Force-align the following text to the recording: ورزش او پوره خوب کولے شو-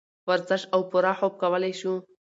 ورزش 0.29 0.61
او 0.73 0.81
پوره 0.91 1.13
خوب 1.19 1.33
کولے 1.41 1.71
شو- 1.81 1.93